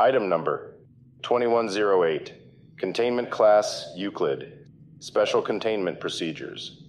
Item 0.00 0.28
number 0.28 0.76
2108. 1.22 2.32
Containment 2.78 3.30
Class 3.32 3.92
Euclid. 3.96 4.68
Special 5.00 5.42
Containment 5.42 5.98
Procedures. 5.98 6.84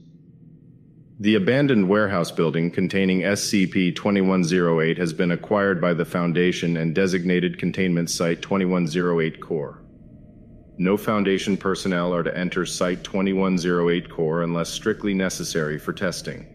The 1.19 1.33
abandoned 1.33 1.89
warehouse 1.89 2.29
building 2.29 2.69
containing 2.69 3.21
SCP 3.21 3.95
2108 3.95 4.99
has 4.99 5.11
been 5.11 5.31
acquired 5.31 5.81
by 5.81 5.95
the 5.95 6.05
Foundation 6.05 6.77
and 6.77 6.93
designated 6.93 7.57
Containment 7.57 8.11
Site 8.11 8.43
2108 8.43 9.41
Core. 9.41 9.81
No 10.77 10.95
Foundation 10.95 11.57
personnel 11.57 12.13
are 12.13 12.21
to 12.21 12.37
enter 12.37 12.63
Site 12.63 13.03
2108 13.03 14.11
Core 14.11 14.43
unless 14.43 14.69
strictly 14.69 15.15
necessary 15.15 15.79
for 15.79 15.93
testing. 15.93 16.45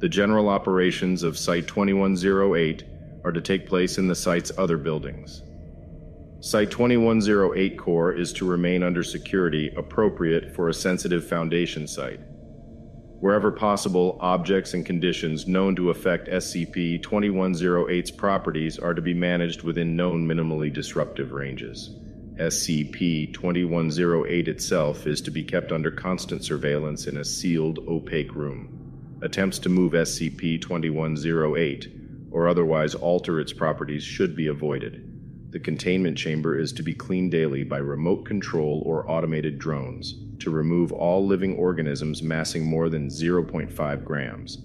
The 0.00 0.08
general 0.10 0.50
operations 0.50 1.22
of 1.22 1.38
Site 1.38 1.66
2108 1.66 2.84
are 3.24 3.32
to 3.32 3.40
take 3.40 3.66
place 3.66 3.96
in 3.96 4.06
the 4.06 4.14
site's 4.14 4.52
other 4.58 4.76
buildings. 4.76 5.40
Site 6.44 6.70
2108 6.72 7.78
Core 7.78 8.12
is 8.12 8.30
to 8.34 8.46
remain 8.46 8.82
under 8.82 9.02
security 9.02 9.72
appropriate 9.78 10.54
for 10.54 10.68
a 10.68 10.74
sensitive 10.74 11.26
Foundation 11.26 11.86
site. 11.86 12.20
Wherever 13.18 13.50
possible, 13.50 14.18
objects 14.20 14.74
and 14.74 14.84
conditions 14.84 15.46
known 15.46 15.74
to 15.74 15.88
affect 15.88 16.28
SCP 16.28 17.00
2108's 17.02 18.10
properties 18.10 18.78
are 18.78 18.92
to 18.92 19.00
be 19.00 19.14
managed 19.14 19.62
within 19.62 19.96
known 19.96 20.28
minimally 20.28 20.70
disruptive 20.70 21.32
ranges. 21.32 21.96
SCP 22.38 23.32
2108 23.32 24.46
itself 24.46 25.06
is 25.06 25.22
to 25.22 25.30
be 25.30 25.42
kept 25.42 25.72
under 25.72 25.90
constant 25.90 26.44
surveillance 26.44 27.06
in 27.06 27.16
a 27.16 27.24
sealed, 27.24 27.78
opaque 27.88 28.34
room. 28.34 29.18
Attempts 29.22 29.58
to 29.60 29.70
move 29.70 29.92
SCP 29.92 30.60
2108 30.60 31.88
or 32.30 32.48
otherwise 32.48 32.94
alter 32.94 33.40
its 33.40 33.54
properties 33.54 34.02
should 34.02 34.36
be 34.36 34.48
avoided. 34.48 35.13
The 35.54 35.60
containment 35.60 36.18
chamber 36.18 36.58
is 36.58 36.72
to 36.72 36.82
be 36.82 36.94
cleaned 36.94 37.30
daily 37.30 37.62
by 37.62 37.78
remote 37.78 38.24
control 38.24 38.82
or 38.84 39.08
automated 39.08 39.56
drones 39.56 40.16
to 40.40 40.50
remove 40.50 40.90
all 40.90 41.24
living 41.24 41.54
organisms 41.54 42.24
massing 42.24 42.64
more 42.64 42.88
than 42.88 43.06
0.5 43.06 44.04
grams. 44.04 44.58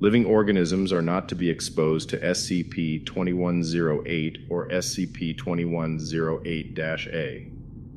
Living 0.00 0.24
organisms 0.24 0.94
are 0.94 1.02
not 1.02 1.28
to 1.28 1.34
be 1.34 1.50
exposed 1.50 2.08
to 2.08 2.18
SCP 2.20 3.04
2108 3.04 4.38
or 4.48 4.66
SCP 4.70 5.36
2108 5.36 6.78
A. 6.78 7.50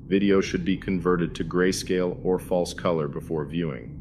Video 0.07 0.41
should 0.41 0.65
be 0.65 0.75
converted 0.75 1.33
to 1.33 1.45
grayscale 1.45 2.19
or 2.25 2.39
false 2.39 2.73
color 2.73 3.07
before 3.07 3.45
viewing. 3.45 3.96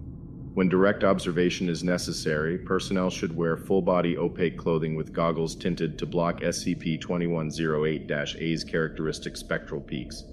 When 0.57 0.71
direct 0.71 1.05
observation 1.05 1.69
is 1.69 1.85
necessary, 1.85 2.57
personnel 2.57 3.11
should 3.11 3.37
wear 3.37 3.59
full 3.59 3.83
body 3.83 4.17
opaque 4.17 4.57
clothing 4.57 4.95
with 4.95 5.13
goggles 5.13 5.55
tinted 5.55 5.99
to 5.99 6.07
block 6.07 6.41
SCP 6.41 6.99
2108 6.99 8.11
A's 8.41 8.65
characteristic 8.65 9.37
spectral 9.37 9.83
peaks. 9.83 10.25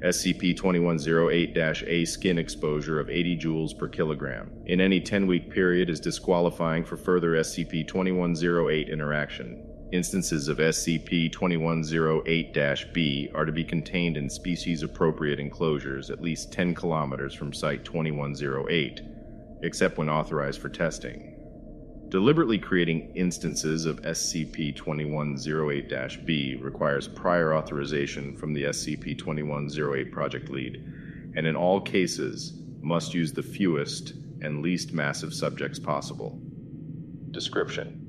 SCP 0.00 0.56
2108 0.56 1.56
A 1.88 2.04
skin 2.04 2.38
exposure 2.38 3.00
of 3.00 3.10
80 3.10 3.36
joules 3.36 3.76
per 3.76 3.88
kilogram 3.88 4.48
in 4.66 4.80
any 4.80 5.00
10 5.00 5.26
week 5.26 5.50
period 5.50 5.90
is 5.90 5.98
disqualifying 5.98 6.84
for 6.84 6.96
further 6.96 7.32
SCP 7.32 7.84
2108 7.84 8.88
interaction. 8.88 9.60
Instances 9.90 10.46
of 10.46 10.58
SCP 10.58 11.32
2108 11.32 12.92
B 12.92 13.28
are 13.34 13.44
to 13.44 13.50
be 13.50 13.64
contained 13.64 14.16
in 14.16 14.30
species 14.30 14.84
appropriate 14.84 15.40
enclosures 15.40 16.10
at 16.10 16.22
least 16.22 16.52
10 16.52 16.76
kilometers 16.76 17.34
from 17.34 17.52
Site 17.52 17.84
2108 17.84 19.13
except 19.64 19.98
when 19.98 20.10
authorized 20.10 20.60
for 20.60 20.68
testing. 20.68 21.34
Deliberately 22.10 22.58
creating 22.58 23.10
instances 23.16 23.86
of 23.86 24.00
SCP 24.02 24.76
2108 24.76 26.26
B 26.26 26.56
requires 26.60 27.08
prior 27.08 27.54
authorization 27.54 28.36
from 28.36 28.52
the 28.52 28.64
SCP 28.64 29.18
2108 29.18 30.12
project 30.12 30.50
lead, 30.50 30.76
and 31.34 31.46
in 31.46 31.56
all 31.56 31.80
cases 31.80 32.52
must 32.82 33.14
use 33.14 33.32
the 33.32 33.42
fewest 33.42 34.12
and 34.42 34.62
least 34.62 34.92
massive 34.92 35.32
subjects 35.32 35.78
possible. 35.78 36.38
Description 37.30 38.00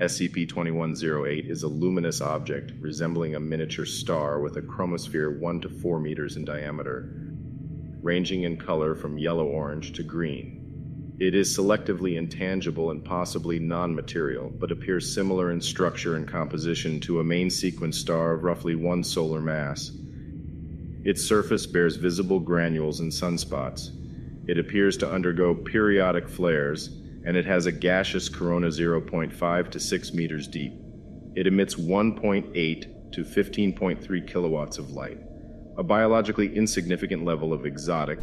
SCP 0.00 0.48
2108 0.48 1.46
is 1.46 1.62
a 1.62 1.68
luminous 1.68 2.20
object 2.20 2.72
resembling 2.80 3.34
a 3.34 3.40
miniature 3.40 3.86
star 3.86 4.40
with 4.40 4.56
a 4.56 4.62
chromosphere 4.62 5.38
1 5.40 5.60
to 5.62 5.68
4 5.68 6.00
meters 6.00 6.36
in 6.36 6.44
diameter 6.44 7.29
ranging 8.02 8.42
in 8.44 8.56
color 8.56 8.94
from 8.94 9.18
yellow 9.18 9.46
orange 9.46 9.92
to 9.92 10.02
green. 10.02 11.16
It 11.20 11.34
is 11.34 11.54
selectively 11.54 12.16
intangible 12.16 12.90
and 12.90 13.04
possibly 13.04 13.58
non 13.58 13.94
material, 13.94 14.50
but 14.58 14.72
appears 14.72 15.14
similar 15.14 15.50
in 15.50 15.60
structure 15.60 16.16
and 16.16 16.26
composition 16.26 16.98
to 17.00 17.20
a 17.20 17.24
main 17.24 17.50
sequence 17.50 17.98
star 17.98 18.32
of 18.32 18.42
roughly 18.42 18.74
one 18.74 19.04
solar 19.04 19.40
mass. 19.40 19.92
Its 21.04 21.22
surface 21.22 21.66
bears 21.66 21.96
visible 21.96 22.40
granules 22.40 23.00
and 23.00 23.12
sunspots. 23.12 23.90
It 24.48 24.58
appears 24.58 24.96
to 24.98 25.10
undergo 25.10 25.54
periodic 25.54 26.26
flares, 26.26 26.88
and 27.26 27.36
it 27.36 27.44
has 27.44 27.66
a 27.66 27.72
gaseous 27.72 28.30
corona 28.30 28.68
0.5 28.68 29.70
to 29.70 29.78
6 29.78 30.14
meters 30.14 30.48
deep. 30.48 30.72
It 31.36 31.46
emits 31.46 31.74
1.8 31.74 33.12
to 33.12 33.24
15.3 33.24 34.26
kilowatts 34.26 34.78
of 34.78 34.92
light 34.92 35.18
a 35.80 35.82
biologically 35.82 36.54
insignificant 36.54 37.24
level 37.24 37.54
of 37.54 37.64
exotic 37.64 38.18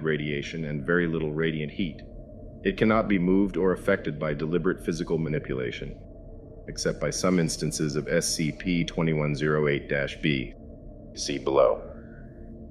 radiation 0.00 0.64
and 0.64 0.86
very 0.86 1.06
little 1.06 1.30
radiant 1.30 1.70
heat. 1.70 2.00
It 2.64 2.78
cannot 2.78 3.06
be 3.06 3.18
moved 3.18 3.58
or 3.58 3.74
affected 3.74 4.18
by 4.18 4.32
deliberate 4.32 4.82
physical 4.82 5.18
manipulation, 5.18 5.94
except 6.68 7.02
by 7.02 7.10
some 7.10 7.38
instances 7.38 7.96
of 7.96 8.06
SCP 8.06 8.86
2108 8.86 10.22
B. 10.22 10.54
See 11.14 11.36
below. 11.36 11.82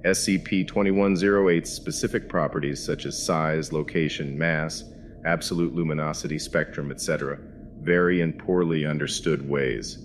SCP 0.04 0.68
2108's 0.68 1.70
specific 1.70 2.28
properties, 2.28 2.84
such 2.84 3.06
as 3.06 3.24
size, 3.24 3.72
location, 3.72 4.36
mass, 4.36 4.82
absolute 5.24 5.72
luminosity 5.72 6.40
spectrum, 6.40 6.90
etc., 6.90 7.38
vary 7.80 8.22
in 8.22 8.32
poorly 8.32 8.84
understood 8.84 9.48
ways. 9.48 10.04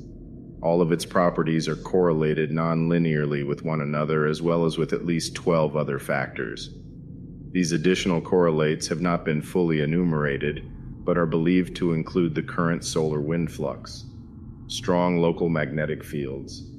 All 0.61 0.81
of 0.81 0.91
its 0.91 1.05
properties 1.05 1.67
are 1.67 1.75
correlated 1.75 2.51
non-linearly 2.51 3.45
with 3.45 3.63
one 3.63 3.81
another 3.81 4.25
as 4.25 4.41
well 4.41 4.65
as 4.65 4.77
with 4.77 4.91
at 4.91 5.05
least 5.05 5.35
12 5.35 5.75
other 5.75 5.99
factors. 5.99 6.73
These 7.51 7.71
additional 7.71 8.21
correlates 8.21 8.87
have 8.87 8.99
not 8.99 9.23
been 9.23 9.41
fully 9.41 9.81
enumerated, 9.81 10.69
but 11.05 11.17
are 11.17 11.25
believed 11.25 11.75
to 11.77 11.93
include 11.93 12.35
the 12.35 12.43
current 12.43 12.83
solar 12.83 13.21
wind 13.21 13.51
flux, 13.51 14.05
strong 14.67 15.17
local 15.17 15.47
magnetic 15.47 16.03
fields, 16.03 16.69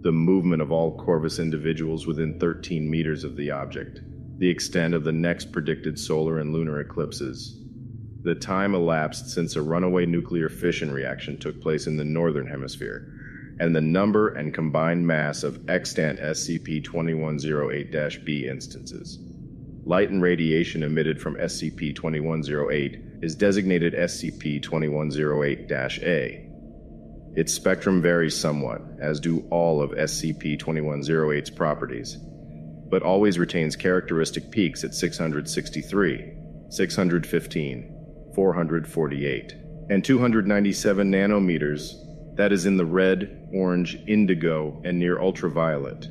the 0.00 0.12
movement 0.12 0.62
of 0.62 0.70
all 0.70 0.96
Corvus 0.96 1.38
individuals 1.38 2.06
within 2.06 2.38
13 2.38 2.88
meters 2.88 3.24
of 3.24 3.36
the 3.36 3.50
object, 3.50 4.00
the 4.38 4.48
extent 4.48 4.94
of 4.94 5.04
the 5.04 5.12
next 5.12 5.52
predicted 5.52 5.98
solar 5.98 6.38
and 6.38 6.52
lunar 6.52 6.80
eclipses, 6.80 7.60
the 8.22 8.34
time 8.34 8.74
elapsed 8.74 9.28
since 9.28 9.54
a 9.54 9.62
runaway 9.62 10.06
nuclear 10.06 10.48
fission 10.48 10.90
reaction 10.90 11.38
took 11.38 11.60
place 11.60 11.86
in 11.86 11.96
the 11.98 12.04
northern 12.04 12.46
hemisphere, 12.46 13.12
and 13.60 13.74
the 13.74 13.80
number 13.80 14.28
and 14.28 14.52
combined 14.52 15.06
mass 15.06 15.42
of 15.42 15.68
extant 15.68 16.18
SCP 16.18 16.82
2108 16.84 18.24
B 18.24 18.46
instances. 18.48 19.18
Light 19.84 20.10
and 20.10 20.22
radiation 20.22 20.82
emitted 20.82 21.20
from 21.20 21.36
SCP 21.36 21.94
2108 21.94 23.00
is 23.22 23.34
designated 23.34 23.92
SCP 23.94 24.62
2108 24.62 25.70
A. 26.02 26.50
Its 27.36 27.52
spectrum 27.52 28.00
varies 28.00 28.36
somewhat, 28.38 28.80
as 29.00 29.20
do 29.20 29.46
all 29.50 29.82
of 29.82 29.90
SCP 29.90 30.58
2108's 30.58 31.50
properties, 31.50 32.16
but 32.88 33.02
always 33.02 33.38
retains 33.38 33.76
characteristic 33.76 34.50
peaks 34.50 34.84
at 34.84 34.94
663, 34.94 36.32
615, 36.70 38.32
448, 38.34 39.54
and 39.90 40.04
297 40.04 41.12
nanometers 41.12 42.03
that 42.36 42.52
is 42.52 42.66
in 42.66 42.76
the 42.76 42.84
red, 42.84 43.48
orange, 43.52 43.96
indigo, 44.06 44.80
and 44.84 44.98
near 44.98 45.20
ultraviolet. 45.20 46.08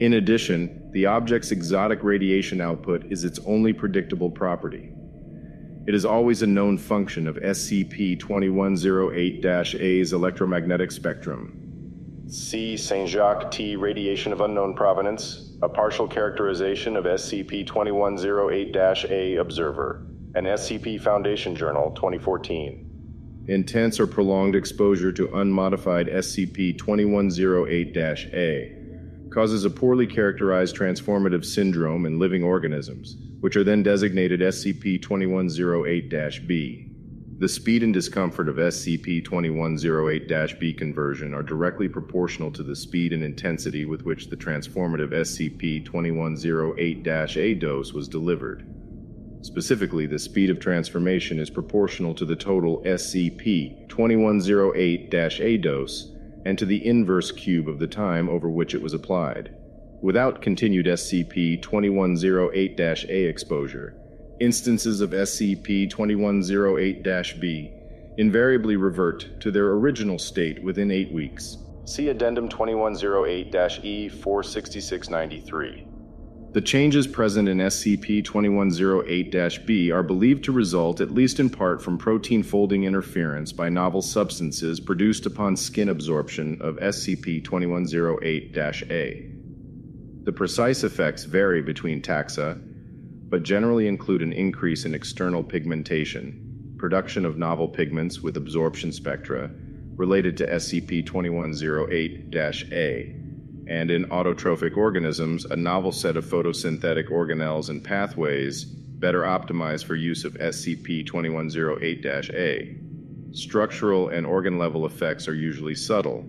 In 0.00 0.14
addition, 0.14 0.90
the 0.92 1.06
object's 1.06 1.50
exotic 1.50 2.02
radiation 2.02 2.60
output 2.60 3.04
is 3.10 3.24
its 3.24 3.38
only 3.46 3.72
predictable 3.72 4.30
property. 4.30 4.90
It 5.86 5.94
is 5.94 6.04
always 6.04 6.42
a 6.42 6.46
known 6.46 6.78
function 6.78 7.26
of 7.26 7.36
SCP 7.36 8.18
2108 8.18 9.44
A's 9.80 10.12
electromagnetic 10.12 10.90
spectrum. 10.90 11.60
C. 12.26 12.76
St. 12.76 13.08
Jacques 13.08 13.50
T. 13.50 13.76
Radiation 13.76 14.32
of 14.32 14.40
unknown 14.40 14.74
provenance, 14.74 15.52
a 15.62 15.68
partial 15.68 16.08
characterization 16.08 16.96
of 16.96 17.04
SCP 17.04 17.66
2108 17.66 18.76
A 19.10 19.36
Observer, 19.36 20.06
an 20.34 20.44
SCP 20.44 21.00
Foundation 21.00 21.54
Journal 21.54 21.90
2014. 21.90 22.93
Intense 23.46 24.00
or 24.00 24.06
prolonged 24.06 24.54
exposure 24.54 25.12
to 25.12 25.34
unmodified 25.36 26.06
SCP 26.06 26.78
2108 26.78 27.94
A 28.32 28.84
causes 29.30 29.66
a 29.66 29.70
poorly 29.70 30.06
characterized 30.06 30.74
transformative 30.74 31.44
syndrome 31.44 32.06
in 32.06 32.18
living 32.18 32.42
organisms, 32.42 33.16
which 33.40 33.54
are 33.56 33.64
then 33.64 33.82
designated 33.82 34.40
SCP 34.40 35.02
2108 35.02 36.46
B. 36.46 36.88
The 37.38 37.48
speed 37.48 37.82
and 37.82 37.92
discomfort 37.92 38.48
of 38.48 38.56
SCP 38.56 39.22
2108 39.22 40.58
B 40.58 40.72
conversion 40.72 41.34
are 41.34 41.42
directly 41.42 41.88
proportional 41.88 42.50
to 42.52 42.62
the 42.62 42.76
speed 42.76 43.12
and 43.12 43.22
intensity 43.22 43.84
with 43.84 44.06
which 44.06 44.30
the 44.30 44.36
transformative 44.36 45.10
SCP 45.10 45.84
2108 45.84 47.36
A 47.36 47.54
dose 47.54 47.92
was 47.92 48.08
delivered. 48.08 48.73
Specifically, 49.44 50.06
the 50.06 50.18
speed 50.18 50.48
of 50.48 50.58
transformation 50.58 51.38
is 51.38 51.50
proportional 51.50 52.14
to 52.14 52.24
the 52.24 52.34
total 52.34 52.82
SCP 52.84 53.86
2108 53.90 55.14
A 55.14 55.58
dose 55.58 56.12
and 56.46 56.58
to 56.58 56.64
the 56.64 56.86
inverse 56.86 57.30
cube 57.30 57.68
of 57.68 57.78
the 57.78 57.86
time 57.86 58.30
over 58.30 58.48
which 58.48 58.74
it 58.74 58.80
was 58.80 58.94
applied. 58.94 59.54
Without 60.00 60.40
continued 60.40 60.86
SCP 60.86 61.60
2108 61.60 62.80
A 62.80 63.24
exposure, 63.24 63.94
instances 64.40 65.02
of 65.02 65.10
SCP 65.10 65.90
2108 65.90 67.38
B 67.38 67.70
invariably 68.16 68.76
revert 68.76 69.38
to 69.42 69.50
their 69.50 69.72
original 69.72 70.18
state 70.18 70.64
within 70.64 70.90
eight 70.90 71.12
weeks. 71.12 71.58
See 71.84 72.08
Addendum 72.08 72.48
2108 72.48 73.84
E 73.84 74.08
46693. 74.08 75.93
The 76.54 76.60
changes 76.60 77.08
present 77.08 77.48
in 77.48 77.58
SCP 77.58 78.24
2108 78.24 79.66
B 79.66 79.90
are 79.90 80.04
believed 80.04 80.44
to 80.44 80.52
result, 80.52 81.00
at 81.00 81.10
least 81.10 81.40
in 81.40 81.50
part, 81.50 81.82
from 81.82 81.98
protein 81.98 82.44
folding 82.44 82.84
interference 82.84 83.50
by 83.50 83.68
novel 83.68 84.00
substances 84.00 84.78
produced 84.78 85.26
upon 85.26 85.56
skin 85.56 85.88
absorption 85.88 86.56
of 86.60 86.76
SCP 86.76 87.42
2108 87.42 88.56
A. 88.56 89.30
The 90.22 90.32
precise 90.32 90.84
effects 90.84 91.24
vary 91.24 91.60
between 91.60 92.00
taxa, 92.00 92.62
but 93.28 93.42
generally 93.42 93.88
include 93.88 94.22
an 94.22 94.32
increase 94.32 94.84
in 94.84 94.94
external 94.94 95.42
pigmentation, 95.42 96.76
production 96.78 97.26
of 97.26 97.36
novel 97.36 97.66
pigments 97.66 98.20
with 98.20 98.36
absorption 98.36 98.92
spectra 98.92 99.50
related 99.96 100.36
to 100.36 100.46
SCP 100.46 101.04
2108 101.04 102.32
A 102.72 103.23
and 103.66 103.90
in 103.90 104.04
autotrophic 104.06 104.76
organisms, 104.76 105.44
a 105.44 105.56
novel 105.56 105.92
set 105.92 106.16
of 106.16 106.24
photosynthetic 106.24 107.08
organelles 107.10 107.68
and 107.70 107.82
pathways 107.82 108.64
better 108.64 109.22
optimized 109.22 109.84
for 109.84 109.94
use 109.94 110.24
of 110.24 110.34
SCP 110.34 111.06
2108 111.06 112.06
A. 112.34 112.76
Structural 113.32 114.08
and 114.08 114.26
organ 114.26 114.58
level 114.58 114.86
effects 114.86 115.26
are 115.28 115.34
usually 115.34 115.74
subtle, 115.74 116.24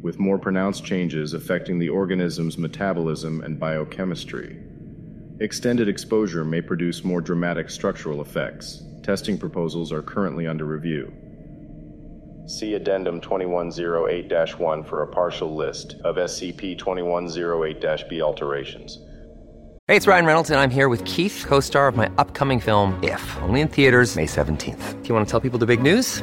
with 0.00 0.18
more 0.18 0.38
pronounced 0.38 0.84
changes 0.84 1.34
affecting 1.34 1.78
the 1.78 1.88
organism's 1.88 2.56
metabolism 2.56 3.42
and 3.42 3.58
biochemistry. 3.58 4.58
Extended 5.40 5.88
exposure 5.88 6.44
may 6.44 6.60
produce 6.60 7.04
more 7.04 7.20
dramatic 7.20 7.70
structural 7.70 8.20
effects. 8.20 8.82
Testing 9.02 9.38
proposals 9.38 9.92
are 9.92 10.02
currently 10.02 10.46
under 10.46 10.64
review. 10.64 11.12
See 12.48 12.72
Addendum 12.72 13.20
2108 13.20 14.58
1 14.58 14.84
for 14.84 15.02
a 15.02 15.06
partial 15.06 15.54
list 15.54 15.96
of 16.02 16.16
SCP 16.16 16.78
2108 16.78 18.08
B 18.08 18.22
alterations. 18.22 19.00
Hey, 19.86 19.96
it's 19.96 20.06
Ryan 20.06 20.24
Reynolds, 20.24 20.48
and 20.48 20.58
I'm 20.58 20.70
here 20.70 20.88
with 20.88 21.04
Keith, 21.04 21.44
co 21.46 21.60
star 21.60 21.88
of 21.88 21.96
my 21.96 22.10
upcoming 22.16 22.58
film, 22.58 22.98
If, 23.02 23.36
only 23.42 23.60
in 23.60 23.68
theaters, 23.68 24.16
May 24.16 24.24
17th. 24.24 25.02
Do 25.02 25.08
you 25.08 25.14
want 25.14 25.28
to 25.28 25.30
tell 25.30 25.40
people 25.40 25.58
the 25.58 25.66
big 25.66 25.82
news? 25.82 26.22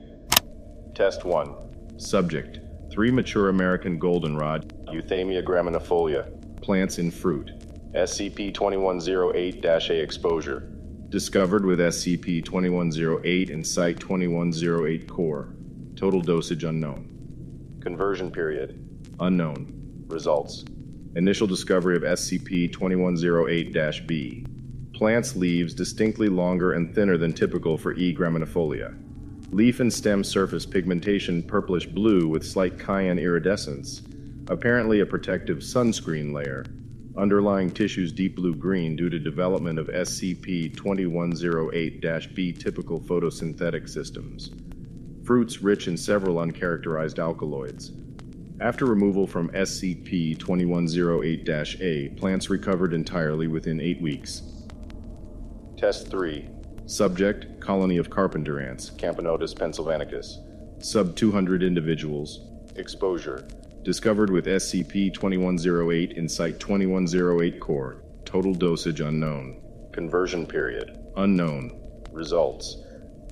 Test 0.93 1.23
1. 1.23 1.99
Subject. 1.99 2.59
Three 2.91 3.11
mature 3.11 3.47
American 3.47 3.97
goldenrod, 3.97 4.67
Euthamia 4.87 5.41
graminifolia. 5.41 6.61
Plants 6.61 6.99
in 6.99 7.09
fruit. 7.09 7.51
SCP 7.93 8.53
2108 8.53 9.63
A 9.63 10.01
exposure. 10.01 10.69
Discovered 11.07 11.65
with 11.65 11.79
SCP 11.79 12.43
2108 12.43 13.49
in 13.49 13.63
Site 13.63 13.99
2108 14.01 15.07
core. 15.09 15.55
Total 15.95 16.19
dosage 16.19 16.65
unknown. 16.65 17.07
Conversion 17.81 18.29
period. 18.29 18.77
Unknown. 19.21 20.05
Results. 20.07 20.65
Initial 21.15 21.47
discovery 21.47 21.95
of 21.95 22.03
SCP 22.03 22.71
2108 22.71 24.07
B. 24.07 24.45
Plants' 24.93 25.37
leaves 25.37 25.73
distinctly 25.73 26.27
longer 26.27 26.73
and 26.73 26.93
thinner 26.93 27.17
than 27.17 27.31
typical 27.31 27.77
for 27.77 27.93
E. 27.93 28.13
graminifolia. 28.13 28.97
Leaf 29.51 29.81
and 29.81 29.91
stem 29.91 30.23
surface 30.23 30.65
pigmentation 30.65 31.43
purplish 31.43 31.85
blue 31.85 32.25
with 32.25 32.47
slight 32.47 32.79
cyan 32.79 33.19
iridescence, 33.19 34.01
apparently 34.47 35.01
a 35.01 35.05
protective 35.05 35.57
sunscreen 35.57 36.33
layer. 36.33 36.63
Underlying 37.17 37.69
tissues 37.69 38.13
deep 38.13 38.37
blue 38.37 38.55
green 38.55 38.95
due 38.95 39.09
to 39.09 39.19
development 39.19 39.77
of 39.77 39.87
SCP 39.87 40.73
2108 40.73 42.33
B 42.33 42.53
typical 42.53 43.01
photosynthetic 43.01 43.89
systems. 43.89 44.51
Fruits 45.25 45.61
rich 45.61 45.89
in 45.89 45.97
several 45.97 46.37
uncharacterized 46.37 47.19
alkaloids. 47.19 47.91
After 48.61 48.85
removal 48.85 49.27
from 49.27 49.49
SCP 49.49 50.39
2108 50.39 51.49
A, 51.81 52.09
plants 52.17 52.49
recovered 52.49 52.93
entirely 52.93 53.47
within 53.47 53.81
eight 53.81 54.01
weeks. 54.01 54.43
Test 55.75 56.09
3 56.09 56.47
Subject 56.85 57.50
Colony 57.61 57.97
of 57.97 58.09
carpenter 58.09 58.59
ants, 58.59 58.89
Camponotus 58.97 59.57
pennsylvanicus. 59.57 60.39
Sub 60.79 61.15
200 61.15 61.61
individuals. 61.61 62.41
Exposure 62.75 63.47
Discovered 63.83 64.31
with 64.31 64.47
SCP 64.47 65.13
2108 65.13 66.13
in 66.13 66.27
Site 66.27 66.59
2108 66.59 67.59
core. 67.59 68.03
Total 68.25 68.53
dosage 68.53 68.99
unknown. 68.99 69.61
Conversion 69.91 70.47
period 70.47 70.97
unknown. 71.15 71.79
Results 72.11 72.77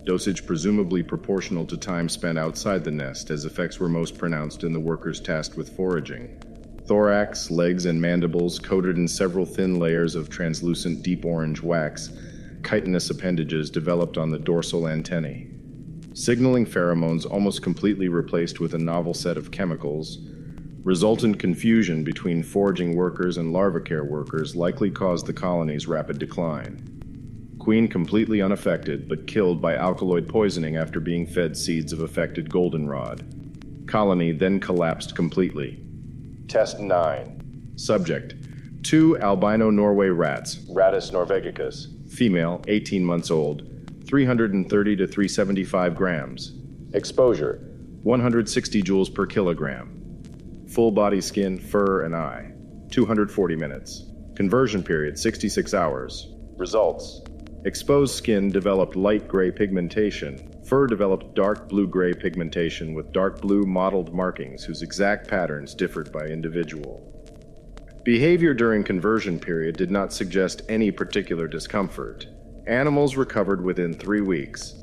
Dosage 0.04 0.46
presumably 0.46 1.02
proportional 1.02 1.66
to 1.66 1.76
time 1.76 2.08
spent 2.08 2.38
outside 2.38 2.84
the 2.84 2.92
nest, 2.92 3.32
as 3.32 3.46
effects 3.46 3.80
were 3.80 3.90
most 3.90 4.18
pronounced 4.18 4.64
in 4.64 4.74
the 4.74 4.80
workers 4.80 5.20
tasked 5.20 5.58
with 5.58 5.76
foraging. 5.76 6.40
Thorax, 6.86 7.50
legs, 7.52 7.86
and 7.86 8.00
mandibles 8.00 8.60
coated 8.60 8.98
in 8.98 9.08
several 9.08 9.46
thin 9.46 9.80
layers 9.80 10.16
of 10.16 10.30
translucent 10.30 11.02
deep 11.04 11.26
orange 11.26 11.62
wax 11.62 12.12
chitinous 12.64 13.10
appendages 13.10 13.70
developed 13.70 14.18
on 14.18 14.30
the 14.30 14.40
dorsal 14.40 14.88
antennae. 14.88 15.50
Signaling 16.14 16.66
pheromones 16.66 17.30
almost 17.30 17.62
completely 17.62 18.08
replaced 18.10 18.60
with 18.60 18.74
a 18.74 18.78
novel 18.78 19.14
set 19.14 19.38
of 19.38 19.52
chemicals. 19.52 20.20
Resultant 20.84 21.40
confusion 21.40 22.04
between 22.04 22.42
foraging 22.44 22.96
workers 22.96 23.38
and 23.38 23.54
larvicare 23.54 24.08
workers 24.08 24.56
likely 24.56 24.90
caused 24.90 25.26
the 25.26 25.34
colony's 25.34 25.88
rapid 25.88 26.20
decline. 26.20 27.56
Queen 27.60 27.88
completely 27.88 28.42
unaffected, 28.42 29.08
but 29.08 29.28
killed 29.28 29.62
by 29.62 29.76
alkaloid 29.76 30.28
poisoning 30.28 30.78
after 30.78 31.00
being 31.00 31.26
fed 31.26 31.56
seeds 31.56 31.94
of 31.94 32.00
affected 32.00 32.50
goldenrod. 32.50 33.24
Colony 33.88 34.32
then 34.32 34.60
collapsed 34.60 35.16
completely. 35.16 35.84
Test 36.48 36.80
9. 36.80 37.74
Subject 37.76 38.34
Two 38.82 39.18
albino 39.20 39.70
Norway 39.70 40.08
rats, 40.08 40.56
Rattus 40.70 41.12
norvegicus, 41.12 41.88
female, 42.10 42.62
18 42.68 43.04
months 43.04 43.32
old, 43.32 43.64
330 44.06 44.96
to 44.96 45.08
375 45.08 45.96
grams. 45.96 46.54
Exposure 46.94 47.66
160 48.04 48.82
joules 48.82 49.14
per 49.14 49.26
kilogram. 49.26 50.66
Full 50.70 50.92
body 50.92 51.22
skin, 51.22 51.60
fur, 51.60 52.04
and 52.04 52.16
eye. 52.16 52.52
240 52.92 53.56
minutes. 53.56 54.06
Conversion 54.36 54.82
period 54.82 55.20
66 55.20 55.74
hours. 55.74 56.34
Results 56.58 57.22
Exposed 57.66 58.16
skin 58.16 58.50
developed 58.50 58.96
light 58.96 59.28
gray 59.28 59.52
pigmentation. 59.52 60.50
Fur 60.64 60.88
developed 60.88 61.36
dark 61.36 61.68
blue 61.68 61.88
gray 61.88 62.14
pigmentation 62.14 62.94
with 62.94 63.12
dark 63.12 63.42
blue 63.42 63.64
mottled 63.64 64.14
markings 64.14 64.64
whose 64.64 64.82
exact 64.82 65.28
patterns 65.28 65.76
differed 65.76 66.10
by 66.14 66.26
individual. 66.26 67.19
Behavior 68.04 68.54
during 68.54 68.84
conversion 68.84 69.38
period 69.38 69.76
did 69.76 69.92
not 69.92 70.14
suggest 70.14 70.62
any 70.70 70.90
particular 70.90 71.48
discomfort. 71.48 72.28
Animals 72.66 73.18
recovered 73.18 73.62
within 73.62 73.94
three 73.94 74.22
weeks. 74.22 74.76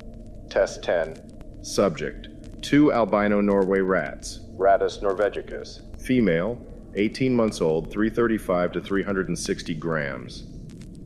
Test 0.49 0.83
10. 0.83 1.63
Subject 1.63 2.27
Two 2.61 2.91
albino 2.93 3.41
Norway 3.41 3.79
rats. 3.79 4.41
Rattus 4.55 5.01
norvegicus. 5.01 5.81
Female, 5.99 6.61
18 6.95 7.35
months 7.35 7.59
old, 7.59 7.91
335 7.91 8.73
to 8.73 8.81
360 8.81 9.73
grams. 9.75 10.45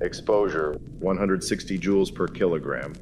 Exposure 0.01 0.73
160 0.99 1.79
joules 1.79 2.13
per 2.13 2.27
kilogram. 2.27 2.93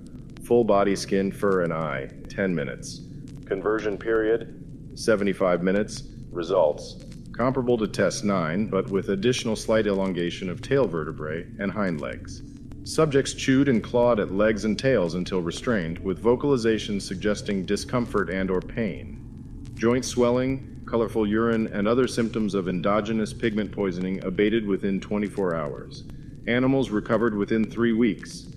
Full 0.43 0.63
body 0.63 0.95
skin, 0.95 1.31
fur, 1.31 1.63
and 1.63 1.73
eye 1.73 2.09
10 2.29 2.53
minutes. 2.53 3.01
Conversion 3.45 3.97
period 3.97 4.55
75 4.93 5.63
minutes. 5.63 6.03
Results 6.31 7.03
comparable 7.39 7.77
to 7.77 7.88
test 7.88 8.25
9, 8.25 8.67
but 8.67 8.89
with 8.89 9.08
additional 9.08 9.55
slight 9.55 9.88
elongation 9.88 10.50
of 10.50 10.62
tail 10.62 10.86
vertebrae 10.86 11.48
and 11.60 11.72
hind 11.72 12.01
legs. 12.01 12.43
Subjects 12.84 13.34
chewed 13.34 13.69
and 13.69 13.81
clawed 13.81 14.19
at 14.19 14.34
legs 14.34 14.65
and 14.65 14.77
tails 14.77 15.13
until 15.13 15.39
restrained, 15.41 15.98
with 16.00 16.22
vocalizations 16.22 17.01
suggesting 17.01 17.65
discomfort 17.65 18.29
and 18.29 18.51
or 18.51 18.60
pain. 18.60 19.63
Joint 19.75 20.03
swelling, 20.03 20.84
colorful 20.86 21.25
urine, 21.25 21.67
and 21.67 21.88
other 21.88 22.10
symptoms 22.10 22.55
of 22.55 22.67
endogenous 22.67 23.31
pigment 23.31 23.72
poisoning 23.72 24.22
abated 24.25 24.67
within 24.67 25.00
24 25.00 25.55
hours. 25.55 26.03
Animals 26.46 26.89
recovered 26.89 27.36
within 27.36 27.63
3 27.63 27.93
weeks. 27.93 28.48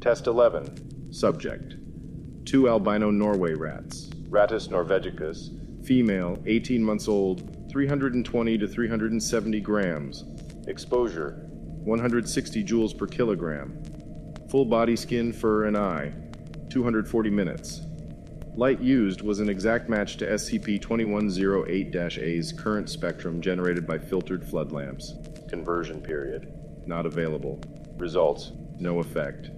Test 0.00 0.26
11. 0.28 1.12
Subject. 1.12 1.74
Two 2.46 2.70
albino 2.70 3.10
Norway 3.10 3.52
rats. 3.52 4.08
Rattus 4.30 4.68
norvegicus. 4.68 5.50
Female, 5.84 6.38
18 6.46 6.82
months 6.82 7.08
old, 7.08 7.61
320 7.72 8.58
to 8.58 8.68
370 8.68 9.60
grams. 9.60 10.24
Exposure 10.68 11.48
160 11.84 12.62
joules 12.62 12.96
per 12.96 13.06
kilogram. 13.06 13.82
Full 14.50 14.66
body 14.66 14.94
skin, 14.94 15.32
fur, 15.32 15.64
and 15.64 15.76
eye 15.76 16.12
240 16.68 17.30
minutes. 17.30 17.80
Light 18.54 18.80
used 18.80 19.22
was 19.22 19.40
an 19.40 19.48
exact 19.48 19.88
match 19.88 20.18
to 20.18 20.26
SCP 20.26 20.82
2108 20.82 21.96
A's 22.18 22.52
current 22.52 22.90
spectrum 22.90 23.40
generated 23.40 23.86
by 23.86 23.98
filtered 23.98 24.44
flood 24.44 24.70
lamps. 24.72 25.14
Conversion 25.48 26.02
period 26.02 26.52
not 26.86 27.06
available. 27.06 27.58
Results 27.96 28.52
no 28.78 28.98
effect. 28.98 29.50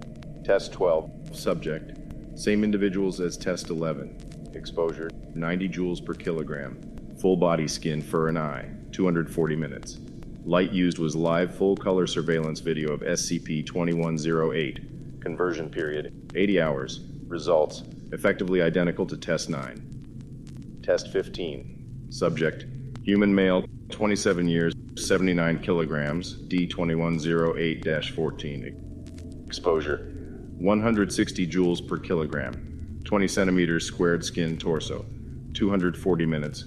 Test 0.44 0.72
12 0.72 1.36
Subject 1.36 1.98
same 2.36 2.62
individuals 2.64 3.20
as 3.20 3.36
Test 3.36 3.70
11. 3.70 4.16
Exposure 4.54 5.10
90 5.34 5.68
joules 5.68 6.04
per 6.04 6.14
kilogram. 6.14 6.93
Full 7.24 7.38
body 7.38 7.66
skin, 7.66 8.02
fur, 8.02 8.28
and 8.28 8.38
eye 8.38 8.68
240 8.92 9.56
minutes. 9.56 9.98
Light 10.44 10.72
used 10.72 10.98
was 10.98 11.16
live 11.16 11.54
full 11.54 11.74
color 11.74 12.06
surveillance 12.06 12.60
video 12.60 12.92
of 12.92 13.00
SCP 13.00 13.64
2108. 13.64 15.22
Conversion 15.22 15.70
period 15.70 16.30
80 16.34 16.60
hours. 16.60 17.00
Results 17.26 17.84
effectively 18.12 18.60
identical 18.60 19.06
to 19.06 19.16
Test 19.16 19.48
9. 19.48 20.80
Test 20.82 21.10
15. 21.12 22.10
Subject 22.10 22.66
Human 23.04 23.34
male, 23.34 23.64
27 23.88 24.46
years, 24.46 24.74
79 24.94 25.60
kilograms, 25.60 26.42
D2108 26.48 28.14
14. 28.14 29.44
Exposure 29.46 30.12
160 30.58 31.46
joules 31.46 31.88
per 31.88 31.96
kilogram, 31.96 33.00
20 33.04 33.26
centimeters 33.28 33.86
squared 33.86 34.22
skin 34.22 34.58
torso, 34.58 35.06
240 35.54 36.26
minutes. 36.26 36.66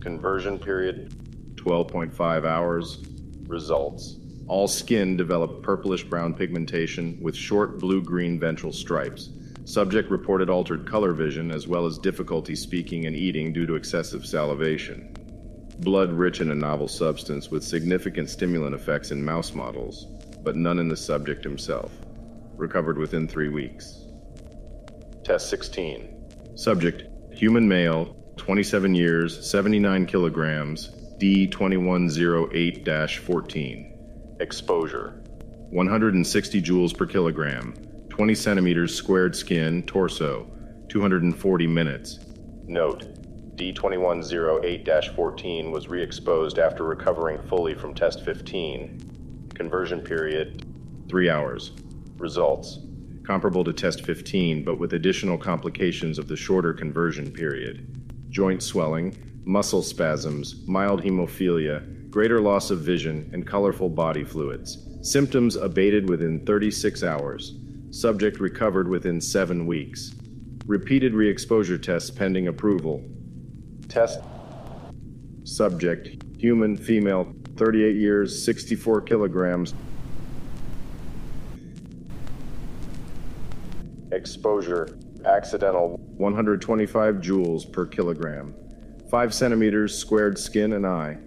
Conversion 0.00 0.58
period 0.58 1.14
12.5 1.56 2.46
hours. 2.46 3.04
Results 3.46 4.16
All 4.48 4.66
skin 4.66 5.16
developed 5.16 5.62
purplish 5.62 6.04
brown 6.04 6.32
pigmentation 6.32 7.18
with 7.20 7.36
short 7.36 7.78
blue 7.78 8.02
green 8.02 8.40
ventral 8.40 8.72
stripes. 8.72 9.28
Subject 9.66 10.10
reported 10.10 10.48
altered 10.48 10.86
color 10.86 11.12
vision 11.12 11.50
as 11.50 11.68
well 11.68 11.84
as 11.84 11.98
difficulty 11.98 12.56
speaking 12.56 13.04
and 13.04 13.14
eating 13.14 13.52
due 13.52 13.66
to 13.66 13.74
excessive 13.74 14.24
salivation. 14.24 15.14
Blood 15.80 16.12
rich 16.12 16.40
in 16.40 16.50
a 16.50 16.54
novel 16.54 16.88
substance 16.88 17.50
with 17.50 17.62
significant 17.62 18.30
stimulant 18.30 18.74
effects 18.74 19.10
in 19.10 19.22
mouse 19.22 19.52
models, 19.52 20.06
but 20.42 20.56
none 20.56 20.78
in 20.78 20.88
the 20.88 20.96
subject 20.96 21.44
himself. 21.44 21.92
Recovered 22.56 22.96
within 22.96 23.28
three 23.28 23.50
weeks. 23.50 24.06
Test 25.24 25.50
16. 25.50 26.56
Subject 26.56 27.04
Human 27.32 27.68
male, 27.68 28.19
27 28.40 28.94
years, 28.94 29.50
79 29.50 30.06
kilograms, 30.06 30.88
D2108 31.18 33.18
14. 33.18 34.36
Exposure 34.40 35.22
160 35.68 36.62
joules 36.62 36.96
per 36.96 37.04
kilogram, 37.04 37.74
20 38.08 38.34
centimeters 38.34 38.94
squared 38.94 39.36
skin, 39.36 39.82
torso, 39.82 40.50
240 40.88 41.66
minutes. 41.66 42.20
Note 42.66 43.04
D2108 43.56 45.14
14 45.14 45.70
was 45.70 45.88
re 45.88 46.02
exposed 46.02 46.58
after 46.58 46.84
recovering 46.84 47.42
fully 47.42 47.74
from 47.74 47.94
test 47.94 48.24
15. 48.24 49.50
Conversion 49.54 50.00
period 50.00 50.64
3 51.10 51.28
hours. 51.28 51.72
Results 52.16 52.78
comparable 53.26 53.64
to 53.64 53.74
test 53.74 54.06
15, 54.06 54.64
but 54.64 54.78
with 54.78 54.94
additional 54.94 55.36
complications 55.36 56.18
of 56.18 56.26
the 56.26 56.36
shorter 56.36 56.72
conversion 56.72 57.30
period 57.30 57.99
joint 58.30 58.62
swelling, 58.62 59.14
muscle 59.44 59.82
spasms, 59.82 60.66
mild 60.66 61.02
hemophilia, 61.02 62.10
greater 62.10 62.40
loss 62.40 62.70
of 62.70 62.80
vision, 62.80 63.28
and 63.32 63.46
colorful 63.46 63.88
body 63.88 64.24
fluids. 64.24 64.86
Symptoms 65.02 65.56
abated 65.56 66.08
within 66.08 66.44
36 66.46 67.02
hours. 67.02 67.56
Subject 67.90 68.38
recovered 68.38 68.88
within 68.88 69.20
seven 69.20 69.66
weeks. 69.66 70.14
Repeated 70.66 71.14
re 71.14 71.28
exposure 71.28 71.78
tests 71.78 72.10
pending 72.10 72.48
approval. 72.48 73.02
Test 73.88 74.20
Subject 75.44 76.22
Human, 76.38 76.74
female, 76.74 77.34
38 77.56 77.96
years, 77.96 78.42
64 78.42 79.02
kilograms. 79.02 79.74
Exposure 84.10 84.96
Accidental 85.24 85.98
125 86.16 87.16
joules 87.16 87.70
per 87.70 87.86
kilogram. 87.86 88.54
5 89.10 89.34
centimeters 89.34 89.96
squared 89.96 90.38
skin 90.38 90.72
and 90.72 90.86
eye. 90.86 91.18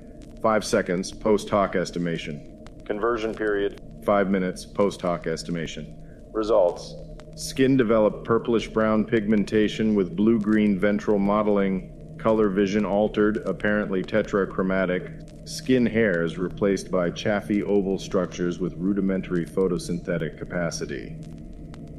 5 0.41 0.65
seconds 0.65 1.11
post 1.11 1.49
hoc 1.49 1.75
estimation. 1.75 2.65
Conversion 2.85 3.35
period 3.35 3.81
5 4.05 4.29
minutes 4.29 4.65
post 4.65 5.01
hoc 5.01 5.27
estimation. 5.27 5.95
Results 6.33 6.95
Skin 7.35 7.77
developed 7.77 8.25
purplish 8.25 8.67
brown 8.67 9.05
pigmentation 9.05 9.95
with 9.95 10.15
blue 10.15 10.39
green 10.39 10.77
ventral 10.77 11.19
mottling. 11.19 12.15
Color 12.17 12.49
vision 12.49 12.85
altered, 12.85 13.37
apparently 13.45 14.03
tetrachromatic. 14.03 15.47
Skin 15.47 15.85
hairs 15.85 16.37
replaced 16.37 16.89
by 16.89 17.09
chaffy 17.09 17.63
oval 17.63 17.97
structures 17.99 18.59
with 18.59 18.75
rudimentary 18.77 19.45
photosynthetic 19.45 20.37
capacity. 20.37 21.15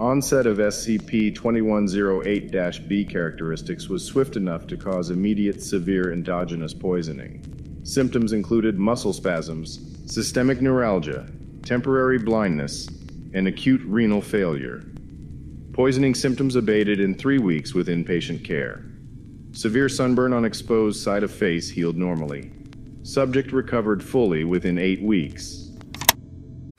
Onset 0.00 0.48
of 0.48 0.58
SCP 0.58 1.32
2108 1.32 2.88
B 2.88 3.04
characteristics 3.04 3.88
was 3.88 4.04
swift 4.04 4.34
enough 4.34 4.66
to 4.66 4.76
cause 4.76 5.10
immediate 5.10 5.62
severe 5.62 6.12
endogenous 6.12 6.74
poisoning. 6.74 7.80
Symptoms 7.84 8.32
included 8.32 8.76
muscle 8.76 9.12
spasms, 9.12 9.96
systemic 10.06 10.60
neuralgia, 10.60 11.28
temporary 11.62 12.18
blindness, 12.18 12.88
and 13.34 13.46
acute 13.46 13.82
renal 13.84 14.20
failure. 14.20 14.82
Poisoning 15.72 16.16
symptoms 16.16 16.56
abated 16.56 16.98
in 16.98 17.14
three 17.14 17.38
weeks 17.38 17.72
with 17.72 17.86
inpatient 17.86 18.44
care. 18.44 18.84
Severe 19.52 19.88
sunburn 19.88 20.32
on 20.32 20.44
exposed 20.44 21.00
side 21.04 21.22
of 21.22 21.30
face 21.30 21.70
healed 21.70 21.96
normally. 21.96 22.50
Subject 23.04 23.52
recovered 23.52 24.02
fully 24.02 24.42
within 24.42 24.76
eight 24.76 25.02
weeks. 25.02 25.63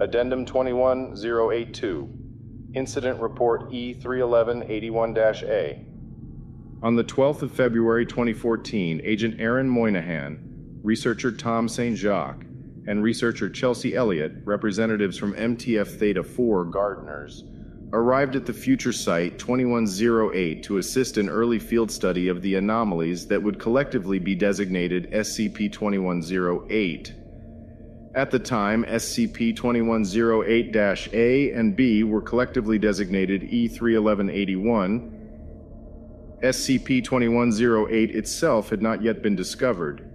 Addendum 0.00 0.46
21082, 0.46 2.08
Incident 2.74 3.20
Report 3.20 3.68
E31181-A. 3.72 5.84
On 6.84 6.94
the 6.94 7.02
12th 7.02 7.42
of 7.42 7.50
February 7.50 8.06
2014, 8.06 9.00
Agent 9.02 9.40
Aaron 9.40 9.68
Moynihan, 9.68 10.38
researcher 10.84 11.32
Tom 11.32 11.68
St. 11.68 11.96
Jacques, 11.96 12.44
and 12.86 13.02
researcher 13.02 13.50
Chelsea 13.50 13.96
Elliott, 13.96 14.34
representatives 14.44 15.18
from 15.18 15.34
MTF 15.34 15.98
Theta 15.98 16.22
4 16.22 16.66
Gardeners, 16.66 17.42
arrived 17.92 18.36
at 18.36 18.46
the 18.46 18.52
future 18.52 18.92
site 18.92 19.36
2108 19.36 20.62
to 20.62 20.78
assist 20.78 21.18
in 21.18 21.28
early 21.28 21.58
field 21.58 21.90
study 21.90 22.28
of 22.28 22.40
the 22.42 22.54
anomalies 22.54 23.26
that 23.26 23.42
would 23.42 23.58
collectively 23.58 24.20
be 24.20 24.36
designated 24.36 25.10
SCP 25.10 25.72
2108. 25.72 27.14
At 28.14 28.30
the 28.30 28.38
time, 28.38 28.84
SCP 28.84 29.54
2108 29.54 30.74
A 31.12 31.52
and 31.52 31.76
B 31.76 32.04
were 32.04 32.22
collectively 32.22 32.78
designated 32.78 33.42
E31181. 33.42 35.14
SCP 36.42 37.04
2108 37.04 38.10
itself 38.16 38.70
had 38.70 38.80
not 38.80 39.02
yet 39.02 39.22
been 39.22 39.36
discovered. 39.36 40.10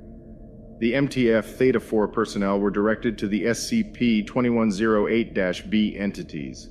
The 0.80 0.94
MTF 0.94 1.46
Theta 1.46 1.80
4 1.80 2.08
personnel 2.08 2.60
were 2.60 2.72
directed 2.72 3.18
to 3.20 3.28
the 3.28 3.44
SCP 3.46 4.26
2108 4.26 5.70
B 5.70 5.96
entities, 5.98 6.70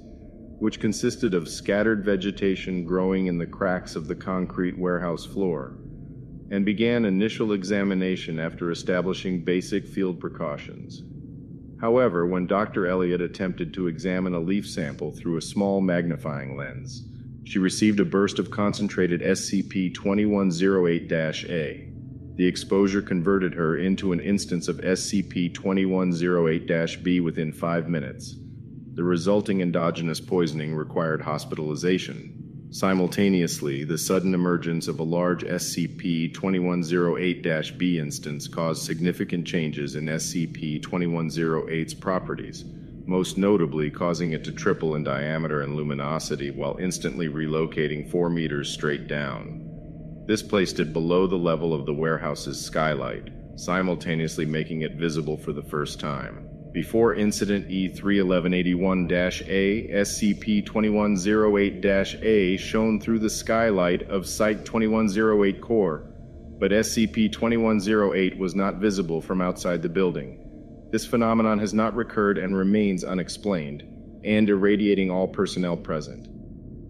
which 0.59 0.81
consisted 0.81 1.35
of 1.35 1.49
scattered 1.49 2.05
vegetation 2.05 2.85
growing 2.85 3.29
in 3.29 3.39
the 3.39 3.47
cracks 3.47 3.95
of 3.95 4.09
the 4.09 4.17
concrete 4.17 4.77
warehouse 4.77 5.25
floor, 5.25 5.77
and 6.51 6.65
began 6.65 7.05
initial 7.05 7.53
examination 7.53 8.41
after 8.41 8.73
establishing 8.73 9.45
basic 9.45 9.87
field 9.87 10.19
precautions. 10.19 11.05
However, 11.83 12.25
when 12.25 12.47
Dr. 12.47 12.87
Elliott 12.87 13.21
attempted 13.21 13.75
to 13.75 13.89
examine 13.89 14.35
a 14.35 14.39
leaf 14.39 14.69
sample 14.69 15.11
through 15.11 15.37
a 15.37 15.43
small 15.43 15.81
magnifying 15.81 16.57
lens, 16.57 17.03
she 17.43 17.59
received 17.59 17.99
a 17.99 18.05
burst 18.05 18.39
of 18.39 18.53
concentrated 18.53 19.21
SCP 19.21 19.93
2108 19.93 21.13
A. 21.51 21.89
The 22.37 22.47
exposure 22.47 23.03
converted 23.03 23.53
her 23.55 23.77
into 23.77 24.13
an 24.13 24.21
instance 24.21 24.69
of 24.69 24.77
SCP 24.77 25.53
2108 25.53 27.03
B 27.03 27.19
within 27.19 27.53
five 27.53 27.89
minutes. 27.89 28.37
The 28.95 29.03
resulting 29.03 29.61
endogenous 29.61 30.21
poisoning 30.21 30.77
required 30.77 31.21
hospitalization. 31.21 32.42
Simultaneously, 32.73 33.85
the 33.85 33.99
sudden 33.99 34.33
emergence 34.33 34.89
of 34.89 34.99
a 34.99 35.03
large 35.03 35.45
SCP 35.45 36.33
2108 36.33 37.79
B 37.79 37.99
instance 37.99 38.49
caused 38.49 38.83
significant 38.83 39.47
changes 39.47 39.95
in 39.95 40.07
SCP 40.07 40.81
2108's 40.81 41.93
properties, 41.93 42.65
most 43.05 43.37
notably 43.37 43.91
causing 43.91 44.33
it 44.33 44.43
to 44.45 44.53
triple 44.53 44.95
in 44.95 45.05
diameter 45.05 45.61
and 45.61 45.77
luminosity 45.77 46.51
while 46.51 46.79
instantly 46.79 47.29
relocating 47.29 48.11
4 48.11 48.31
meters 48.31 48.71
straight 48.71 49.07
down. 49.07 50.25
This 50.27 50.43
placed 50.43 50.81
it 50.81 50.95
below 50.95 51.27
the 51.27 51.37
level 51.37 51.75
of 51.75 51.85
the 51.85 51.93
warehouse's 51.93 52.59
skylight, 52.59 53.29
simultaneously 53.55 54.47
making 54.47 54.81
it 54.81 54.95
visible 54.95 55.37
for 55.37 55.53
the 55.53 55.63
first 55.63 56.01
time. 56.01 56.49
Before 56.73 57.15
Incident 57.15 57.69
E31181-A, 57.69 59.89
SCP-2108-A 59.89 62.57
shone 62.57 62.99
through 62.99 63.19
the 63.19 63.29
skylight 63.29 64.09
of 64.09 64.27
Site-2108 64.27 65.61
core, 65.61 66.07
but 66.59 66.71
SCP-2108 66.71 68.39
was 68.39 68.55
not 68.55 68.77
visible 68.77 69.21
from 69.21 69.43
outside 69.43 69.83
the 69.83 69.91
building. 69.91 70.39
This 70.91 71.05
phenomenon 71.05 71.59
has 71.59 71.75
not 71.75 71.95
recurred 71.95 72.39
and 72.39 72.57
remains 72.57 73.05
unexplained, 73.05 73.83
and 74.25 74.49
irradiating 74.49 75.11
all 75.11 75.29
personnel 75.29 75.77
present. 75.77 76.27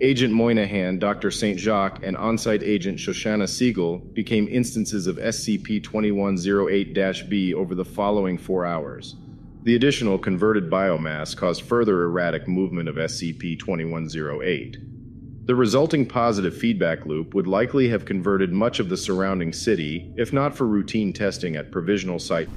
Agent 0.00 0.32
Moynihan, 0.32 1.00
Dr. 1.00 1.32
St. 1.32 1.58
Jacques, 1.58 2.04
and 2.04 2.16
on-site 2.16 2.62
agent 2.62 2.98
Shoshana 2.98 3.48
Siegel 3.48 3.98
became 3.98 4.46
instances 4.46 5.08
of 5.08 5.16
SCP-2108 5.16 7.28
B 7.28 7.52
over 7.52 7.74
the 7.74 7.84
following 7.84 8.38
four 8.38 8.64
hours. 8.64 9.16
The 9.64 9.76
additional 9.76 10.18
converted 10.18 10.68
biomass 10.68 11.36
caused 11.36 11.62
further 11.62 12.02
erratic 12.02 12.48
movement 12.48 12.88
of 12.88 12.96
SCP-2108. 12.96 15.46
The 15.46 15.54
resulting 15.54 16.04
positive 16.04 16.56
feedback 16.56 17.06
loop 17.06 17.32
would 17.34 17.46
likely 17.46 17.88
have 17.88 18.04
converted 18.04 18.52
much 18.52 18.80
of 18.80 18.88
the 18.88 18.96
surrounding 18.96 19.52
city, 19.52 20.12
if 20.16 20.32
not 20.32 20.56
for 20.56 20.66
routine 20.66 21.12
testing 21.12 21.54
at 21.54 21.70
provisional 21.70 22.18
site 22.18 22.48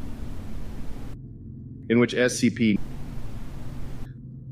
in 1.89 1.99
which 1.99 2.15
SCP 2.15 2.79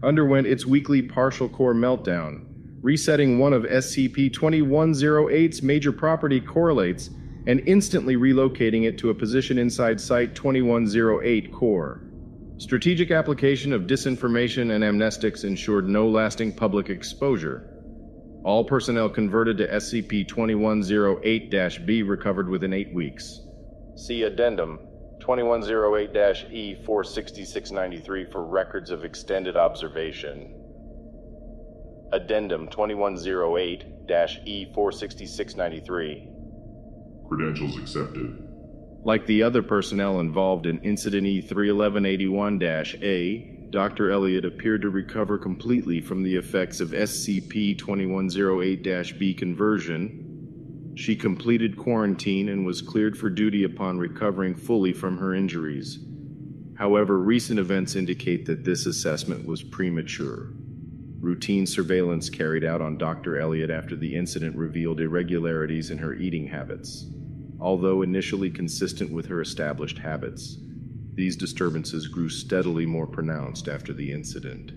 underwent 0.04 0.46
its 0.46 0.68
weekly 0.68 1.02
partial 1.02 1.50
core 1.50 1.74
meltdown, 1.74 2.46
resetting 2.84 3.40
one 3.40 3.54
of 3.54 3.64
SCP-2108's 3.64 5.64
major 5.64 5.92
property 5.92 6.40
correlates 6.40 7.10
and 7.48 7.62
instantly 7.62 8.16
relocating 8.16 8.84
it 8.84 9.00
to 9.00 9.10
a 9.10 9.14
position 9.14 9.58
inside 9.58 10.00
Site-2108 10.00 11.52
core. 11.52 12.04
Strategic 12.60 13.10
application 13.12 13.74
of 13.74 13.82
disinformation 13.84 14.76
and 14.76 14.84
amnestics 14.84 15.44
ensured 15.44 15.90
no 15.90 16.08
lasting 16.08 16.54
public 16.54 16.90
exposure. 16.90 17.68
All 18.44 18.64
personnel 18.64 19.10
converted 19.10 19.58
to 19.58 19.68
SCP-2108 19.68 21.86
B 21.86 22.04
recovered 22.04 22.48
within 22.48 22.74
eight 22.74 22.94
weeks. 22.94 23.42
See 23.96 24.22
Addendum 24.24 24.80
2108 25.20 26.14
E 26.52 26.76
46693 26.86 28.26
for 28.32 28.46
records 28.46 28.92
of 28.92 29.04
extended 29.04 29.58
observation. 29.58 30.54
Addendum 32.12 32.68
2108 32.68 33.86
E 34.46 34.72
46693. 34.74 36.28
Credentials 37.28 37.78
accepted. 37.78 38.53
Like 39.06 39.26
the 39.26 39.44
other 39.44 39.62
personnel 39.62 40.22
involved 40.22 40.66
in 40.66 40.80
Incident 40.80 41.28
E31181 41.28 43.04
A, 43.04 43.70
Dr. 43.70 44.12
Elliott 44.12 44.46
appeared 44.46 44.82
to 44.84 44.90
recover 44.90 45.38
completely 45.38 46.00
from 46.00 46.24
the 46.24 46.36
effects 46.36 46.80
of 46.80 46.92
SCP 46.92 47.78
2108 47.78 49.20
B 49.20 49.34
conversion. 49.34 50.94
She 50.96 51.18
completed 51.18 51.76
quarantine 51.76 52.48
and 52.48 52.66
was 52.66 52.82
cleared 52.82 53.18
for 53.18 53.30
duty 53.30 53.66
upon 53.66 53.98
recovering 54.00 54.56
fully 54.56 54.94
from 54.94 55.18
her 55.18 55.34
injuries. 55.36 56.00
However, 56.78 57.20
recent 57.20 57.60
events 57.60 57.96
indicate 57.96 58.46
that 58.46 58.64
this 58.64 58.86
assessment 58.86 59.46
was 59.46 59.64
premature. 59.64 60.54
Routine 61.20 61.66
surveillance 61.66 62.30
carried 62.30 62.64
out 62.64 62.82
on 62.82 62.98
Dr. 62.98 63.38
Elliott 63.38 63.70
after 63.70 63.98
the 63.98 64.16
incident 64.16 64.56
revealed 64.56 65.02
irregularities 65.02 65.90
in 65.90 65.98
her 65.98 66.14
eating 66.14 66.48
habits. 66.48 67.08
Although 67.64 68.02
initially 68.02 68.50
consistent 68.50 69.10
with 69.10 69.28
her 69.28 69.40
established 69.40 69.98
habits, 69.98 70.58
these 71.14 71.38
disturbances 71.38 72.10
grew 72.10 72.28
steadily 72.28 72.86
more 72.86 73.08
pronounced 73.08 73.70
after 73.70 73.94
the 73.94 74.12
incident. 74.12 74.74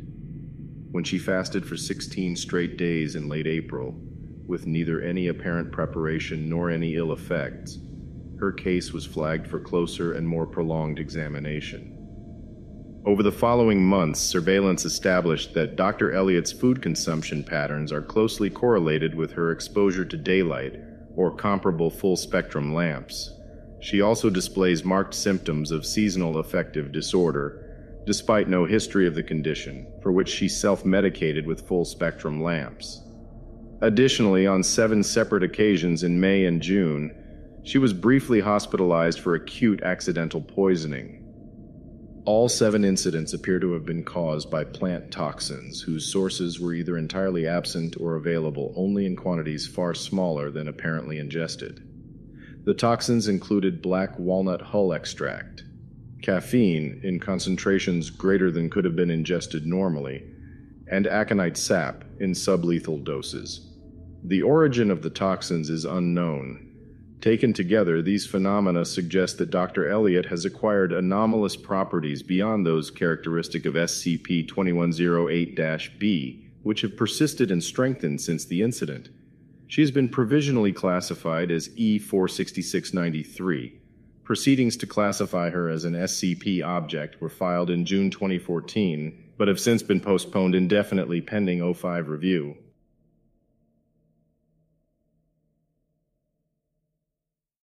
When 0.92 1.02
she 1.02 1.18
fasted 1.18 1.66
for 1.66 1.76
16 1.76 2.36
straight 2.36 2.78
days 2.78 3.16
in 3.16 3.28
late 3.28 3.48
April, 3.48 4.00
with 4.46 4.68
neither 4.68 5.00
any 5.00 5.26
apparent 5.26 5.72
preparation 5.72 6.48
nor 6.48 6.70
any 6.70 6.94
ill 6.94 7.12
effects, 7.12 7.76
her 8.38 8.52
case 8.52 8.92
was 8.92 9.04
flagged 9.04 9.48
for 9.48 9.58
closer 9.58 10.12
and 10.12 10.28
more 10.28 10.46
prolonged 10.46 11.00
examination. 11.00 11.92
Over 13.04 13.24
the 13.24 13.32
following 13.32 13.84
months, 13.84 14.20
surveillance 14.20 14.84
established 14.84 15.54
that 15.54 15.74
Dr. 15.74 16.12
Elliott's 16.12 16.52
food 16.52 16.82
consumption 16.82 17.42
patterns 17.42 17.90
are 17.90 18.02
closely 18.02 18.48
correlated 18.48 19.16
with 19.16 19.32
her 19.32 19.50
exposure 19.50 20.04
to 20.04 20.16
daylight 20.16 20.85
or 21.16 21.34
comparable 21.34 21.90
full 21.90 22.16
spectrum 22.16 22.74
lamps. 22.74 23.32
She 23.80 24.00
also 24.00 24.30
displays 24.30 24.84
marked 24.84 25.14
symptoms 25.14 25.70
of 25.70 25.86
seasonal 25.86 26.38
affective 26.38 26.92
disorder, 26.92 28.02
despite 28.06 28.48
no 28.48 28.64
history 28.64 29.06
of 29.06 29.14
the 29.14 29.22
condition, 29.22 29.86
for 30.02 30.12
which 30.12 30.28
she 30.28 30.48
self 30.48 30.84
medicated 30.84 31.46
with 31.46 31.66
full 31.66 31.84
spectrum 31.84 32.42
lamps. 32.42 33.02
Additionally, 33.82 34.46
on 34.46 34.62
seven 34.62 35.02
separate 35.02 35.42
occasions 35.42 36.02
in 36.02 36.18
May 36.18 36.46
and 36.46 36.62
June, 36.62 37.14
she 37.62 37.78
was 37.78 37.92
briefly 37.92 38.40
hospitalized 38.40 39.20
for 39.20 39.34
acute 39.34 39.82
accidental 39.82 40.40
poisoning. 40.40 41.25
All 42.26 42.48
seven 42.48 42.84
incidents 42.84 43.34
appear 43.34 43.60
to 43.60 43.72
have 43.74 43.86
been 43.86 44.02
caused 44.02 44.50
by 44.50 44.64
plant 44.64 45.12
toxins 45.12 45.80
whose 45.80 46.10
sources 46.10 46.58
were 46.58 46.74
either 46.74 46.98
entirely 46.98 47.46
absent 47.46 47.96
or 48.00 48.16
available 48.16 48.74
only 48.76 49.06
in 49.06 49.14
quantities 49.14 49.68
far 49.68 49.94
smaller 49.94 50.50
than 50.50 50.66
apparently 50.66 51.18
ingested. 51.18 51.86
The 52.64 52.74
toxins 52.74 53.28
included 53.28 53.80
black 53.80 54.18
walnut 54.18 54.60
hull 54.60 54.92
extract, 54.92 55.62
caffeine 56.20 57.00
in 57.04 57.20
concentrations 57.20 58.10
greater 58.10 58.50
than 58.50 58.70
could 58.70 58.84
have 58.84 58.96
been 58.96 59.10
ingested 59.10 59.64
normally, 59.64 60.24
and 60.90 61.06
aconite 61.06 61.56
sap 61.56 62.04
in 62.18 62.32
sublethal 62.32 63.04
doses. 63.04 63.72
The 64.24 64.42
origin 64.42 64.90
of 64.90 65.02
the 65.02 65.10
toxins 65.10 65.70
is 65.70 65.84
unknown, 65.84 66.65
Taken 67.20 67.52
together, 67.52 68.02
these 68.02 68.26
phenomena 68.26 68.84
suggest 68.84 69.38
that 69.38 69.50
Dr. 69.50 69.88
Elliott 69.88 70.26
has 70.26 70.44
acquired 70.44 70.92
anomalous 70.92 71.56
properties 71.56 72.22
beyond 72.22 72.64
those 72.66 72.90
characteristic 72.90 73.64
of 73.64 73.74
SCP 73.74 74.46
2108 74.46 75.98
B, 75.98 76.46
which 76.62 76.82
have 76.82 76.96
persisted 76.96 77.50
and 77.50 77.64
strengthened 77.64 78.20
since 78.20 78.44
the 78.44 78.62
incident. 78.62 79.08
She 79.66 79.80
has 79.80 79.90
been 79.90 80.08
provisionally 80.08 80.72
classified 80.72 81.50
as 81.50 81.70
E 81.76 81.98
46693. 81.98 83.80
Proceedings 84.22 84.76
to 84.76 84.86
classify 84.86 85.50
her 85.50 85.68
as 85.68 85.84
an 85.84 85.94
SCP 85.94 86.64
object 86.64 87.20
were 87.20 87.28
filed 87.28 87.70
in 87.70 87.84
June 87.84 88.10
2014, 88.10 89.32
but 89.38 89.48
have 89.48 89.60
since 89.60 89.82
been 89.82 90.00
postponed 90.00 90.54
indefinitely 90.54 91.20
pending 91.20 91.60
O5 91.60 92.08
review. 92.08 92.56